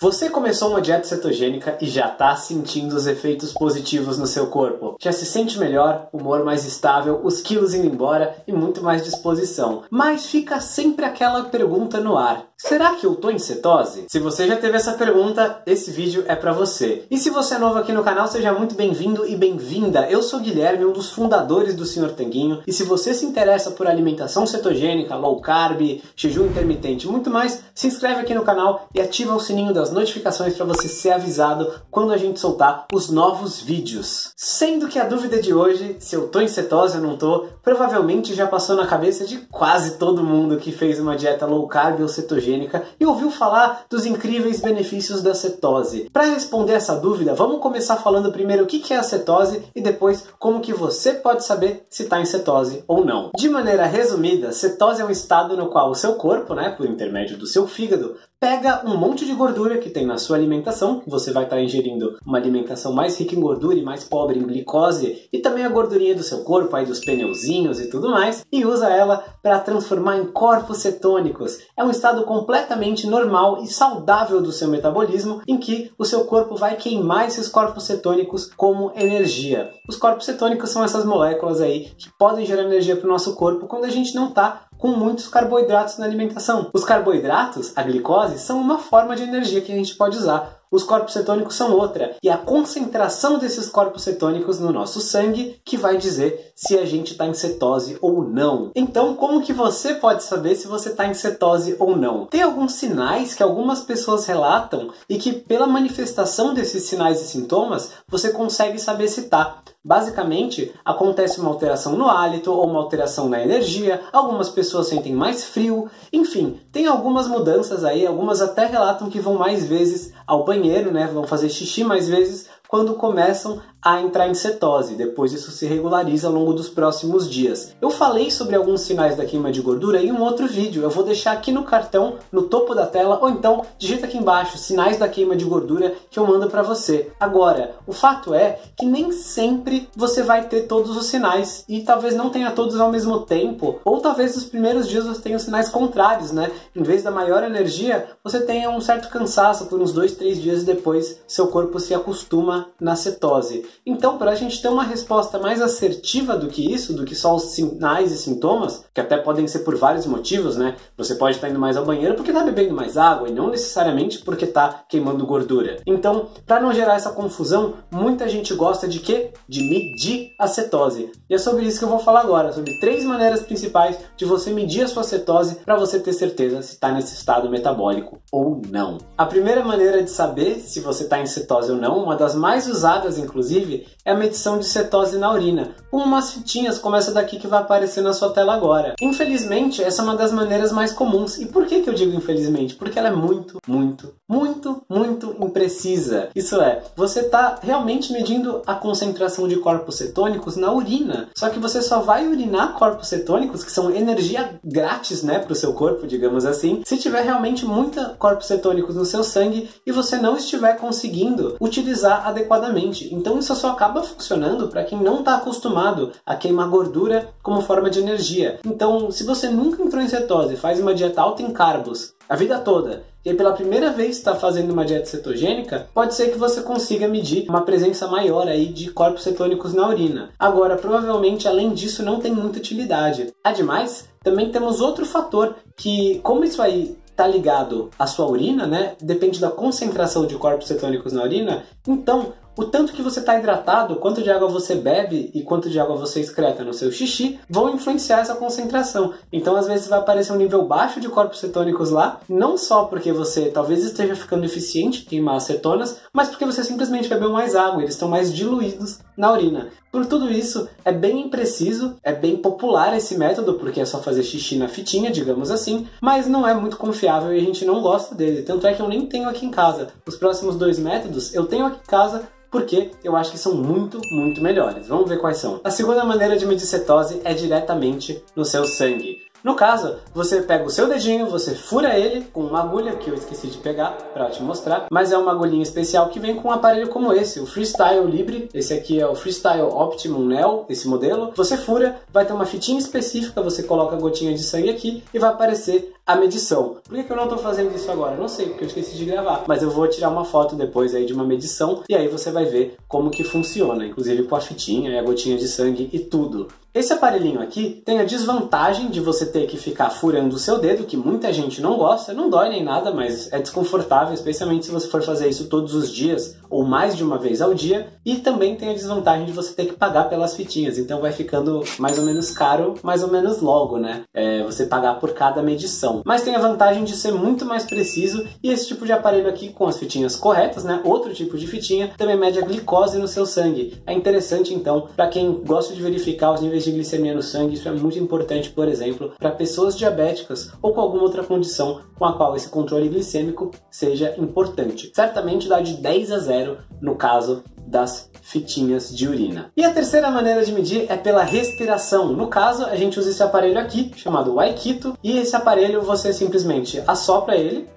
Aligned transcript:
Você 0.00 0.30
começou 0.30 0.70
uma 0.70 0.80
dieta 0.80 1.08
cetogênica 1.08 1.76
e 1.80 1.86
já 1.86 2.06
está 2.06 2.36
sentindo 2.36 2.94
os 2.94 3.08
efeitos 3.08 3.52
positivos 3.52 4.16
no 4.16 4.28
seu 4.28 4.46
corpo. 4.46 4.94
Já 5.00 5.10
se 5.10 5.26
sente 5.26 5.58
melhor, 5.58 6.08
humor 6.12 6.44
mais 6.44 6.64
estável, 6.64 7.20
os 7.24 7.40
quilos 7.40 7.74
indo 7.74 7.88
embora 7.88 8.36
e 8.46 8.52
muito 8.52 8.80
mais 8.80 9.02
disposição. 9.02 9.82
Mas 9.90 10.26
fica 10.26 10.60
sempre 10.60 11.04
aquela 11.04 11.46
pergunta 11.46 11.98
no 11.98 12.16
ar: 12.16 12.46
será 12.56 12.94
que 12.94 13.04
eu 13.04 13.16
tô 13.16 13.28
em 13.28 13.40
cetose? 13.40 14.04
Se 14.06 14.20
você 14.20 14.46
já 14.46 14.56
teve 14.56 14.76
essa 14.76 14.92
pergunta, 14.92 15.62
esse 15.66 15.90
vídeo 15.90 16.24
é 16.28 16.36
para 16.36 16.52
você. 16.52 17.04
E 17.10 17.18
se 17.18 17.28
você 17.28 17.56
é 17.56 17.58
novo 17.58 17.80
aqui 17.80 17.90
no 17.90 18.04
canal, 18.04 18.28
seja 18.28 18.52
muito 18.52 18.76
bem-vindo 18.76 19.26
e 19.26 19.34
bem-vinda. 19.34 20.08
Eu 20.08 20.22
sou 20.22 20.38
Guilherme, 20.38 20.84
um 20.84 20.92
dos 20.92 21.10
fundadores 21.10 21.74
do 21.74 21.84
Senhor 21.84 22.12
Tanguinho, 22.12 22.62
e 22.64 22.72
se 22.72 22.84
você 22.84 23.12
se 23.12 23.26
interessa 23.26 23.72
por 23.72 23.88
alimentação 23.88 24.46
cetogênica, 24.46 25.16
low 25.16 25.40
carb, 25.40 26.00
jejum 26.14 26.46
intermitente 26.46 27.08
e 27.08 27.10
muito 27.10 27.28
mais, 27.30 27.64
se 27.74 27.88
inscreve 27.88 28.20
aqui 28.20 28.32
no 28.32 28.44
canal 28.44 28.86
e 28.94 29.00
ativa 29.00 29.34
o 29.34 29.40
sininho 29.40 29.74
das 29.74 29.87
notificações 29.90 30.54
para 30.54 30.66
você 30.66 30.88
ser 30.88 31.10
avisado 31.10 31.70
quando 31.90 32.12
a 32.12 32.16
gente 32.16 32.40
soltar 32.40 32.86
os 32.92 33.10
novos 33.10 33.60
vídeos. 33.60 34.32
Sendo 34.36 34.88
que 34.88 34.98
a 34.98 35.04
dúvida 35.04 35.40
de 35.40 35.52
hoje, 35.52 35.96
se 36.00 36.14
eu 36.14 36.28
tô 36.28 36.40
em 36.40 36.48
cetose 36.48 36.96
ou 36.96 37.02
não 37.02 37.16
tô, 37.16 37.46
provavelmente 37.62 38.34
já 38.34 38.46
passou 38.46 38.76
na 38.76 38.86
cabeça 38.86 39.24
de 39.24 39.38
quase 39.50 39.98
todo 39.98 40.24
mundo 40.24 40.58
que 40.58 40.72
fez 40.72 40.98
uma 40.98 41.16
dieta 41.16 41.46
low 41.46 41.66
carb 41.66 42.00
ou 42.00 42.08
cetogênica 42.08 42.84
e 42.98 43.06
ouviu 43.06 43.30
falar 43.30 43.84
dos 43.88 44.06
incríveis 44.06 44.60
benefícios 44.60 45.22
da 45.22 45.34
cetose. 45.34 46.08
Para 46.12 46.34
responder 46.34 46.74
essa 46.74 46.96
dúvida, 46.96 47.34
vamos 47.34 47.60
começar 47.60 47.96
falando 47.96 48.32
primeiro 48.32 48.64
o 48.64 48.66
que 48.66 48.92
é 48.92 48.96
a 48.96 49.02
cetose 49.02 49.62
e 49.74 49.80
depois 49.80 50.26
como 50.38 50.60
que 50.60 50.72
você 50.72 51.12
pode 51.12 51.44
saber 51.44 51.86
se 51.90 52.04
está 52.04 52.20
em 52.20 52.24
cetose 52.24 52.84
ou 52.86 53.04
não. 53.04 53.30
De 53.36 53.48
maneira 53.48 53.86
resumida, 53.86 54.52
cetose 54.52 55.00
é 55.00 55.04
um 55.04 55.10
estado 55.10 55.56
no 55.56 55.68
qual 55.68 55.90
o 55.90 55.94
seu 55.94 56.14
corpo, 56.14 56.54
né, 56.54 56.70
por 56.70 56.86
intermédio 56.86 57.36
do 57.36 57.46
seu 57.46 57.66
fígado, 57.66 58.16
pega 58.40 58.82
um 58.84 58.96
monte 58.96 59.26
de 59.26 59.34
gordura 59.34 59.77
que 59.78 59.90
tem 59.90 60.06
na 60.06 60.18
sua 60.18 60.36
alimentação, 60.36 61.02
você 61.06 61.32
vai 61.32 61.44
estar 61.44 61.60
ingerindo 61.60 62.18
uma 62.24 62.38
alimentação 62.38 62.92
mais 62.92 63.18
rica 63.18 63.34
em 63.34 63.40
gordura 63.40 63.76
e 63.76 63.82
mais 63.82 64.04
pobre 64.04 64.38
em 64.38 64.46
glicose, 64.46 65.28
e 65.32 65.38
também 65.38 65.64
a 65.64 65.68
gordurinha 65.68 66.14
do 66.14 66.22
seu 66.22 66.44
corpo, 66.44 66.74
aí 66.74 66.86
dos 66.86 67.00
pneuzinhos 67.00 67.80
e 67.80 67.88
tudo 67.88 68.10
mais, 68.10 68.44
e 68.52 68.64
usa 68.64 68.88
ela 68.88 69.24
para 69.42 69.58
transformar 69.60 70.18
em 70.18 70.26
corpos 70.26 70.78
cetônicos. 70.78 71.58
É 71.76 71.84
um 71.84 71.90
estado 71.90 72.24
completamente 72.24 73.06
normal 73.06 73.62
e 73.62 73.66
saudável 73.66 74.40
do 74.40 74.52
seu 74.52 74.68
metabolismo, 74.68 75.42
em 75.46 75.58
que 75.58 75.90
o 75.98 76.04
seu 76.04 76.24
corpo 76.24 76.56
vai 76.56 76.76
queimar 76.76 77.26
esses 77.26 77.48
corpos 77.48 77.84
cetônicos 77.84 78.50
como 78.56 78.92
energia. 78.94 79.70
Os 79.88 79.96
corpos 79.96 80.26
cetônicos 80.26 80.70
são 80.70 80.84
essas 80.84 81.04
moléculas 81.04 81.60
aí 81.60 81.90
que 81.96 82.10
podem 82.18 82.44
gerar 82.44 82.62
energia 82.62 82.96
para 82.96 83.06
o 83.06 83.12
nosso 83.12 83.34
corpo 83.34 83.66
quando 83.66 83.84
a 83.84 83.90
gente 83.90 84.14
não 84.14 84.28
está 84.28 84.67
com 84.78 84.88
muitos 84.88 85.28
carboidratos 85.28 85.98
na 85.98 86.06
alimentação. 86.06 86.70
Os 86.72 86.84
carboidratos, 86.84 87.72
a 87.76 87.82
glicose, 87.82 88.38
são 88.38 88.60
uma 88.60 88.78
forma 88.78 89.16
de 89.16 89.24
energia 89.24 89.60
que 89.60 89.72
a 89.72 89.76
gente 89.76 89.96
pode 89.96 90.16
usar 90.16 90.58
os 90.70 90.82
corpos 90.82 91.14
cetônicos 91.14 91.54
são 91.54 91.72
outra, 91.72 92.14
e 92.22 92.28
a 92.28 92.36
concentração 92.36 93.38
desses 93.38 93.68
corpos 93.68 94.02
cetônicos 94.02 94.58
no 94.58 94.70
nosso 94.70 95.00
sangue 95.00 95.60
que 95.64 95.76
vai 95.76 95.96
dizer 95.96 96.52
se 96.54 96.78
a 96.78 96.84
gente 96.84 97.12
está 97.12 97.26
em 97.26 97.34
cetose 97.34 97.96
ou 98.00 98.22
não. 98.22 98.70
Então, 98.74 99.14
como 99.14 99.42
que 99.42 99.52
você 99.52 99.94
pode 99.94 100.22
saber 100.22 100.54
se 100.56 100.68
você 100.68 100.90
está 100.90 101.06
em 101.06 101.14
cetose 101.14 101.76
ou 101.78 101.96
não? 101.96 102.26
Tem 102.26 102.42
alguns 102.42 102.74
sinais 102.74 103.34
que 103.34 103.42
algumas 103.42 103.80
pessoas 103.80 104.26
relatam 104.26 104.90
e 105.08 105.16
que, 105.16 105.32
pela 105.32 105.66
manifestação 105.66 106.52
desses 106.52 106.84
sinais 106.84 107.20
e 107.22 107.24
sintomas, 107.26 107.92
você 108.06 108.30
consegue 108.30 108.78
saber 108.78 109.08
se 109.08 109.20
está. 109.20 109.62
Basicamente, 109.88 110.70
acontece 110.84 111.40
uma 111.40 111.48
alteração 111.48 111.96
no 111.96 112.10
hálito 112.10 112.52
ou 112.52 112.66
uma 112.66 112.78
alteração 112.78 113.26
na 113.26 113.42
energia, 113.42 114.02
algumas 114.12 114.50
pessoas 114.50 114.86
sentem 114.86 115.14
mais 115.14 115.46
frio, 115.46 115.88
enfim, 116.12 116.60
tem 116.70 116.86
algumas 116.86 117.26
mudanças 117.26 117.82
aí, 117.82 118.06
algumas 118.06 118.42
até 118.42 118.66
relatam 118.66 119.08
que 119.08 119.18
vão 119.18 119.38
mais 119.38 119.64
vezes 119.64 120.12
ao 120.26 120.44
banheiro, 120.44 120.92
né? 120.92 121.06
Vão 121.10 121.26
fazer 121.26 121.48
xixi 121.48 121.84
mais 121.84 122.06
vezes 122.06 122.50
quando 122.68 122.96
começam 122.96 123.62
a 123.82 124.00
entrar 124.00 124.28
em 124.28 124.34
cetose. 124.34 124.94
Depois 124.94 125.32
isso 125.32 125.50
se 125.50 125.66
regulariza 125.66 126.26
ao 126.26 126.32
longo 126.32 126.52
dos 126.52 126.68
próximos 126.68 127.28
dias. 127.28 127.74
Eu 127.80 127.90
falei 127.90 128.30
sobre 128.30 128.56
alguns 128.56 128.82
sinais 128.82 129.16
da 129.16 129.24
queima 129.24 129.50
de 129.50 129.60
gordura 129.60 130.02
em 130.02 130.12
um 130.12 130.22
outro 130.22 130.46
vídeo. 130.46 130.82
Eu 130.82 130.90
vou 130.90 131.04
deixar 131.04 131.32
aqui 131.32 131.52
no 131.52 131.64
cartão, 131.64 132.16
no 132.30 132.42
topo 132.42 132.74
da 132.74 132.86
tela, 132.86 133.18
ou 133.20 133.28
então 133.28 133.64
digita 133.78 134.06
aqui 134.06 134.18
embaixo 134.18 134.58
sinais 134.58 134.98
da 134.98 135.08
queima 135.08 135.36
de 135.36 135.44
gordura 135.44 135.94
que 136.10 136.18
eu 136.18 136.26
mando 136.26 136.48
para 136.48 136.62
você. 136.62 137.10
Agora, 137.18 137.76
o 137.86 137.92
fato 137.92 138.34
é 138.34 138.60
que 138.76 138.86
nem 138.86 139.12
sempre 139.12 139.88
você 139.96 140.22
vai 140.22 140.46
ter 140.48 140.62
todos 140.62 140.96
os 140.96 141.06
sinais 141.06 141.64
e 141.68 141.80
talvez 141.82 142.14
não 142.14 142.30
tenha 142.30 142.50
todos 142.50 142.80
ao 142.80 142.90
mesmo 142.90 143.20
tempo, 143.20 143.80
ou 143.84 144.00
talvez 144.00 144.34
nos 144.34 144.44
primeiros 144.44 144.88
dias 144.88 145.06
você 145.06 145.20
tenha 145.20 145.36
os 145.36 145.42
sinais 145.42 145.68
contrários, 145.68 146.32
né? 146.32 146.50
Em 146.74 146.82
vez 146.82 147.02
da 147.02 147.10
maior 147.10 147.42
energia, 147.42 148.06
você 148.22 148.40
tenha 148.40 148.70
um 148.70 148.80
certo 148.80 149.08
cansaço 149.08 149.66
por 149.66 149.80
uns 149.80 149.92
dois, 149.92 150.14
três 150.14 150.40
dias 150.40 150.64
depois, 150.64 151.20
seu 151.26 151.48
corpo 151.48 151.78
se 151.78 151.94
acostuma 151.94 152.68
na 152.80 152.96
cetose. 152.96 153.67
Então, 153.84 154.18
para 154.18 154.32
a 154.32 154.34
gente 154.34 154.60
ter 154.60 154.68
uma 154.68 154.82
resposta 154.82 155.38
mais 155.38 155.60
assertiva 155.62 156.36
do 156.36 156.48
que 156.48 156.72
isso, 156.72 156.92
do 156.92 157.04
que 157.04 157.14
só 157.14 157.34
os 157.34 157.54
sinais 157.54 158.12
e 158.12 158.18
sintomas, 158.18 158.84
que 158.92 159.00
até 159.00 159.16
podem 159.16 159.46
ser 159.46 159.60
por 159.60 159.76
vários 159.76 160.06
motivos, 160.06 160.56
né? 160.56 160.76
Você 160.96 161.14
pode 161.14 161.36
estar 161.36 161.48
indo 161.48 161.58
mais 161.58 161.76
ao 161.76 161.84
banheiro 161.84 162.14
porque 162.14 162.30
está 162.30 162.42
bebendo 162.44 162.74
mais 162.74 162.96
água 162.96 163.28
e 163.28 163.32
não 163.32 163.50
necessariamente 163.50 164.18
porque 164.18 164.44
está 164.44 164.84
queimando 164.88 165.26
gordura. 165.26 165.78
Então, 165.86 166.28
para 166.46 166.60
não 166.60 166.72
gerar 166.72 166.96
essa 166.96 167.10
confusão, 167.10 167.74
muita 167.90 168.28
gente 168.28 168.54
gosta 168.54 168.86
de 168.86 169.00
quê? 169.00 169.30
De 169.48 169.62
medir 169.62 170.32
a 170.38 170.46
cetose. 170.46 171.10
E 171.28 171.34
é 171.34 171.38
sobre 171.38 171.64
isso 171.64 171.78
que 171.78 171.84
eu 171.84 171.88
vou 171.88 171.98
falar 171.98 172.20
agora, 172.20 172.52
sobre 172.52 172.78
três 172.78 173.04
maneiras 173.04 173.40
principais 173.42 173.98
de 174.16 174.24
você 174.24 174.50
medir 174.50 174.84
a 174.84 174.88
sua 174.88 175.02
cetose 175.02 175.56
para 175.64 175.76
você 175.76 175.98
ter 175.98 176.12
certeza 176.12 176.62
se 176.62 176.74
está 176.74 176.90
nesse 176.92 177.14
estado 177.14 177.48
metabólico 177.48 178.20
ou 178.32 178.60
não. 178.70 178.98
A 179.16 179.26
primeira 179.26 179.64
maneira 179.64 180.02
de 180.02 180.10
saber 180.10 180.60
se 180.60 180.80
você 180.80 181.04
está 181.04 181.20
em 181.20 181.26
cetose 181.26 181.70
ou 181.70 181.78
não, 181.78 182.02
uma 182.02 182.16
das 182.16 182.34
mais 182.34 182.68
usadas 182.68 183.18
inclusive, 183.18 183.57
é 184.04 184.12
a 184.12 184.16
medição 184.16 184.58
de 184.58 184.64
cetose 184.64 185.18
na 185.18 185.32
urina, 185.32 185.74
com 185.90 185.98
umas 185.98 186.32
fitinhas 186.32 186.78
como 186.78 186.96
essa 186.96 187.12
daqui 187.12 187.38
que 187.38 187.46
vai 187.46 187.60
aparecer 187.60 188.02
na 188.02 188.12
sua 188.12 188.30
tela 188.30 188.54
agora. 188.54 188.94
Infelizmente, 189.00 189.82
essa 189.82 190.02
é 190.02 190.04
uma 190.04 190.16
das 190.16 190.32
maneiras 190.32 190.72
mais 190.72 190.92
comuns. 190.92 191.38
E 191.38 191.46
por 191.46 191.66
que, 191.66 191.82
que 191.82 191.90
eu 191.90 191.94
digo 191.94 192.16
infelizmente? 192.16 192.74
Porque 192.74 192.98
ela 192.98 193.08
é 193.08 193.12
muito, 193.12 193.58
muito, 193.66 194.14
muito, 194.28 194.82
muito 194.88 195.36
imprecisa. 195.40 196.28
Isso 196.34 196.60
é, 196.60 196.82
você 196.96 197.20
está 197.20 197.58
realmente 197.62 198.12
medindo 198.12 198.62
a 198.66 198.74
concentração 198.74 199.48
de 199.48 199.56
corpos 199.56 199.96
cetônicos 199.96 200.56
na 200.56 200.72
urina. 200.72 201.28
Só 201.34 201.48
que 201.48 201.58
você 201.58 201.82
só 201.82 202.00
vai 202.00 202.26
urinar 202.26 202.74
corpos 202.74 203.08
cetônicos, 203.08 203.64
que 203.64 203.72
são 203.72 203.90
energia 203.94 204.58
grátis, 204.64 205.22
né, 205.22 205.38
para 205.38 205.52
o 205.52 205.56
seu 205.56 205.72
corpo, 205.72 206.06
digamos 206.06 206.44
assim, 206.44 206.82
se 206.84 206.96
tiver 206.96 207.22
realmente 207.22 207.64
muita 207.64 208.16
corpos 208.18 208.46
cetônicos 208.46 208.94
no 208.94 209.04
seu 209.04 209.22
sangue 209.22 209.68
e 209.86 209.92
você 209.92 210.16
não 210.16 210.36
estiver 210.36 210.76
conseguindo 210.78 211.56
utilizar 211.60 212.26
adequadamente. 212.26 213.12
Então 213.14 213.38
isso 213.48 213.56
só 213.62 213.70
acaba 213.70 214.02
funcionando 214.02 214.68
para 214.68 214.84
quem 214.84 215.00
não 215.00 215.20
está 215.20 215.36
acostumado 215.36 216.12
a 216.26 216.36
queimar 216.36 216.68
gordura 216.68 217.30
como 217.42 217.62
forma 217.62 217.88
de 217.88 217.98
energia. 217.98 218.60
Então, 218.62 219.10
se 219.10 219.24
você 219.24 219.48
nunca 219.48 219.82
entrou 219.82 220.02
em 220.02 220.08
cetose, 220.08 220.56
faz 220.56 220.78
uma 220.78 220.94
dieta 220.94 221.22
alta 221.22 221.42
em 221.42 221.50
carbos 221.50 222.14
a 222.28 222.36
vida 222.36 222.58
toda, 222.58 223.04
e 223.24 223.32
pela 223.32 223.54
primeira 223.54 223.90
vez 223.90 224.18
está 224.18 224.34
fazendo 224.34 224.70
uma 224.70 224.84
dieta 224.84 225.06
cetogênica, 225.06 225.88
pode 225.94 226.14
ser 226.14 226.30
que 226.30 226.36
você 226.36 226.60
consiga 226.60 227.08
medir 227.08 227.48
uma 227.48 227.62
presença 227.62 228.06
maior 228.06 228.46
aí 228.46 228.66
de 228.66 228.90
corpos 228.90 229.22
cetônicos 229.22 229.72
na 229.72 229.88
urina. 229.88 230.28
Agora, 230.38 230.76
provavelmente, 230.76 231.48
além 231.48 231.72
disso, 231.72 232.02
não 232.02 232.20
tem 232.20 232.30
muita 232.30 232.58
utilidade. 232.58 233.32
Ademais, 233.42 234.06
também 234.22 234.50
temos 234.50 234.82
outro 234.82 235.06
fator 235.06 235.54
que, 235.74 236.20
como 236.22 236.44
isso 236.44 236.60
aí 236.60 236.98
está 237.10 237.26
ligado 237.26 237.90
à 237.98 238.06
sua 238.06 238.28
urina, 238.28 238.66
né? 238.66 238.94
Depende 239.00 239.40
da 239.40 239.50
concentração 239.50 240.26
de 240.26 240.36
corpos 240.36 240.68
cetônicos 240.68 241.12
na 241.12 241.22
urina. 241.22 241.64
Então, 241.86 242.32
o 242.58 242.64
tanto 242.64 242.92
que 242.92 243.02
você 243.02 243.20
está 243.20 243.38
hidratado, 243.38 243.94
quanto 243.96 244.20
de 244.20 244.32
água 244.32 244.48
você 244.48 244.74
bebe 244.74 245.30
e 245.32 245.44
quanto 245.44 245.70
de 245.70 245.78
água 245.78 245.94
você 245.94 246.18
excreta 246.18 246.64
no 246.64 246.74
seu 246.74 246.90
xixi 246.90 247.38
vão 247.48 247.72
influenciar 247.72 248.18
essa 248.18 248.34
concentração. 248.34 249.14
Então, 249.32 249.54
às 249.54 249.68
vezes, 249.68 249.86
vai 249.86 250.00
aparecer 250.00 250.32
um 250.32 250.36
nível 250.36 250.66
baixo 250.66 250.98
de 250.98 251.08
corpos 251.08 251.38
cetônicos 251.38 251.90
lá, 251.90 252.18
não 252.28 252.58
só 252.58 252.86
porque 252.86 253.12
você 253.12 253.42
talvez 253.42 253.84
esteja 253.84 254.16
ficando 254.16 254.44
eficiente 254.44 255.02
em 255.02 255.04
queimar 255.04 255.36
acetonas, 255.36 256.00
mas 256.12 256.30
porque 256.30 256.44
você 256.44 256.64
simplesmente 256.64 257.08
bebeu 257.08 257.32
mais 257.32 257.54
água, 257.54 257.80
eles 257.80 257.94
estão 257.94 258.08
mais 258.08 258.34
diluídos 258.34 258.98
na 259.16 259.32
urina. 259.32 259.68
Por 259.92 260.04
tudo 260.04 260.30
isso, 260.30 260.68
é 260.84 260.92
bem 260.92 261.20
impreciso, 261.20 261.94
é 262.02 262.12
bem 262.12 262.36
popular 262.36 262.94
esse 262.96 263.16
método, 263.16 263.54
porque 263.54 263.80
é 263.80 263.84
só 263.84 264.02
fazer 264.02 264.24
xixi 264.24 264.56
na 264.56 264.68
fitinha, 264.68 265.12
digamos 265.12 265.52
assim, 265.52 265.86
mas 266.00 266.26
não 266.26 266.46
é 266.46 266.52
muito 266.54 266.76
confiável 266.76 267.32
e 267.32 267.38
a 267.38 267.42
gente 267.42 267.64
não 267.64 267.80
gosta 267.80 268.16
dele. 268.16 268.42
Tanto 268.42 268.66
é 268.66 268.74
que 268.74 268.82
eu 268.82 268.88
nem 268.88 269.06
tenho 269.06 269.28
aqui 269.28 269.46
em 269.46 269.50
casa. 269.50 269.88
Os 270.04 270.16
próximos 270.16 270.56
dois 270.56 270.78
métodos 270.78 271.32
eu 271.34 271.46
tenho 271.46 271.66
aqui 271.66 271.78
em 271.82 271.90
casa 271.90 272.28
porque 272.50 272.90
eu 273.04 273.16
acho 273.16 273.30
que 273.30 273.38
são 273.38 273.54
muito, 273.54 274.00
muito 274.12 274.42
melhores. 274.42 274.88
Vamos 274.88 275.08
ver 275.08 275.18
quais 275.18 275.38
são. 275.38 275.60
A 275.62 275.70
segunda 275.70 276.04
maneira 276.04 276.36
de 276.36 276.46
medir 276.46 276.66
cetose 276.66 277.20
é 277.24 277.34
diretamente 277.34 278.22
no 278.34 278.44
seu 278.44 278.64
sangue. 278.66 279.27
No 279.48 279.54
caso, 279.54 279.96
você 280.12 280.42
pega 280.42 280.66
o 280.66 280.68
seu 280.68 280.86
dedinho, 280.86 281.24
você 281.30 281.54
fura 281.54 281.98
ele 281.98 282.26
com 282.34 282.42
uma 282.42 282.60
agulha 282.60 282.96
que 282.96 283.08
eu 283.08 283.14
esqueci 283.14 283.46
de 283.46 283.56
pegar 283.56 283.92
para 284.12 284.28
te 284.28 284.42
mostrar, 284.42 284.88
mas 284.92 285.10
é 285.10 285.16
uma 285.16 285.32
agulhinha 285.32 285.62
especial 285.62 286.10
que 286.10 286.20
vem 286.20 286.36
com 286.36 286.48
um 286.48 286.52
aparelho 286.52 286.90
como 286.90 287.14
esse, 287.14 287.40
o 287.40 287.46
Freestyle 287.46 288.04
Libre. 288.04 288.50
Esse 288.52 288.74
aqui 288.74 289.00
é 289.00 289.06
o 289.06 289.14
Freestyle 289.14 289.62
Optimum 289.62 290.26
Neo, 290.26 290.66
esse 290.68 290.86
modelo. 290.86 291.32
Você 291.34 291.56
fura, 291.56 291.98
vai 292.12 292.26
ter 292.26 292.34
uma 292.34 292.44
fitinha 292.44 292.78
específica, 292.78 293.40
você 293.40 293.62
coloca 293.62 293.96
a 293.96 293.98
gotinha 293.98 294.34
de 294.34 294.42
sangue 294.42 294.68
aqui 294.68 295.02
e 295.14 295.18
vai 295.18 295.30
aparecer 295.30 295.94
a 296.06 296.14
medição. 296.14 296.76
Por 296.84 296.94
que, 296.94 297.04
que 297.04 297.10
eu 297.10 297.16
não 297.16 297.24
estou 297.24 297.38
fazendo 297.38 297.74
isso 297.74 297.90
agora? 297.90 298.16
Não 298.16 298.28
sei, 298.28 298.48
porque 298.50 298.64
eu 298.64 298.68
esqueci 298.68 298.98
de 298.98 299.06
gravar. 299.06 299.44
Mas 299.46 299.62
eu 299.62 299.70
vou 299.70 299.88
tirar 299.88 300.10
uma 300.10 300.26
foto 300.26 300.56
depois 300.56 300.94
aí 300.94 301.06
de 301.06 301.14
uma 301.14 301.24
medição 301.24 301.82
e 301.88 301.94
aí 301.94 302.08
você 302.08 302.30
vai 302.30 302.44
ver 302.44 302.76
como 302.86 303.10
que 303.10 303.24
funciona, 303.24 303.86
inclusive 303.86 304.24
com 304.24 304.36
a 304.36 304.40
fitinha 304.40 304.90
e 304.90 304.98
a 304.98 305.02
gotinha 305.02 305.38
de 305.38 305.48
sangue 305.48 305.88
e 305.90 305.98
tudo. 305.98 306.48
Esse 306.78 306.92
aparelhinho 306.92 307.42
aqui 307.42 307.82
tem 307.84 307.98
a 307.98 308.04
desvantagem 308.04 308.88
de 308.88 309.00
você 309.00 309.26
ter 309.26 309.48
que 309.48 309.56
ficar 309.56 309.90
furando 309.90 310.36
o 310.36 310.38
seu 310.38 310.60
dedo, 310.60 310.84
que 310.84 310.96
muita 310.96 311.32
gente 311.32 311.60
não 311.60 311.76
gosta, 311.76 312.14
não 312.14 312.30
dói 312.30 312.50
nem 312.50 312.62
nada, 312.62 312.92
mas 312.92 313.32
é 313.32 313.40
desconfortável, 313.40 314.14
especialmente 314.14 314.66
se 314.66 314.70
você 314.70 314.86
for 314.86 315.02
fazer 315.02 315.28
isso 315.28 315.48
todos 315.48 315.74
os 315.74 315.90
dias 315.92 316.36
ou 316.48 316.64
mais 316.64 316.96
de 316.96 317.02
uma 317.02 317.18
vez 317.18 317.42
ao 317.42 317.52
dia. 317.52 317.88
E 318.06 318.14
também 318.18 318.54
tem 318.54 318.70
a 318.70 318.74
desvantagem 318.74 319.26
de 319.26 319.32
você 319.32 319.52
ter 319.54 319.66
que 319.66 319.72
pagar 319.72 320.04
pelas 320.04 320.36
fitinhas, 320.36 320.78
então 320.78 321.00
vai 321.00 321.10
ficando 321.10 321.64
mais 321.80 321.98
ou 321.98 322.04
menos 322.04 322.30
caro, 322.30 322.74
mais 322.80 323.02
ou 323.02 323.10
menos 323.10 323.40
logo, 323.40 323.76
né? 323.76 324.02
É, 324.14 324.44
você 324.44 324.64
pagar 324.64 325.00
por 325.00 325.12
cada 325.14 325.42
medição. 325.42 326.02
Mas 326.04 326.22
tem 326.22 326.36
a 326.36 326.40
vantagem 326.40 326.84
de 326.84 326.94
ser 326.94 327.10
muito 327.10 327.44
mais 327.44 327.64
preciso 327.64 328.24
e 328.40 328.52
esse 328.52 328.68
tipo 328.68 328.86
de 328.86 328.92
aparelho 328.92 329.28
aqui 329.28 329.48
com 329.48 329.66
as 329.66 329.76
fitinhas 329.76 330.14
corretas, 330.14 330.62
né? 330.62 330.80
Outro 330.84 331.12
tipo 331.12 331.36
de 331.36 331.48
fitinha 331.48 331.90
também 331.98 332.16
mede 332.16 332.38
a 332.38 332.42
glicose 332.42 332.98
no 332.98 333.08
seu 333.08 333.26
sangue. 333.26 333.82
É 333.84 333.92
interessante 333.92 334.54
então 334.54 334.86
para 334.94 335.08
quem 335.08 335.42
gosta 335.44 335.74
de 335.74 335.82
verificar 335.82 336.32
os 336.32 336.40
níveis 336.40 336.62
de 336.62 336.67
glicemia 336.72 337.14
no 337.14 337.22
sangue, 337.22 337.54
isso 337.54 337.68
é 337.68 337.72
muito 337.72 337.98
importante, 337.98 338.50
por 338.50 338.68
exemplo, 338.68 339.12
para 339.18 339.30
pessoas 339.30 339.76
diabéticas 339.76 340.50
ou 340.62 340.72
com 340.72 340.80
alguma 340.80 341.02
outra 341.02 341.24
condição 341.24 341.80
com 341.98 342.04
a 342.04 342.16
qual 342.16 342.36
esse 342.36 342.48
controle 342.48 342.88
glicêmico 342.88 343.50
seja 343.70 344.14
importante. 344.18 344.90
Certamente 344.94 345.48
dá 345.48 345.60
de 345.60 345.74
10 345.74 346.12
a 346.12 346.18
0 346.18 346.58
no 346.80 346.94
caso 346.94 347.42
das 347.68 348.10
fitinhas 348.22 348.94
de 348.94 349.06
urina. 349.06 349.50
E 349.56 349.64
a 349.64 349.72
terceira 349.72 350.10
maneira 350.10 350.44
de 350.44 350.52
medir 350.52 350.86
é 350.88 350.96
pela 350.96 351.22
respiração. 351.22 352.12
No 352.12 352.28
caso, 352.28 352.64
a 352.64 352.74
gente 352.76 352.98
usa 352.98 353.10
esse 353.10 353.22
aparelho 353.22 353.58
aqui, 353.58 353.92
chamado 353.96 354.34
Waikito, 354.34 354.96
e 355.02 355.18
esse 355.18 355.36
aparelho 355.36 355.82
você 355.82 356.12
simplesmente 356.12 356.82
assopra 356.86 357.36
ele 357.36 357.68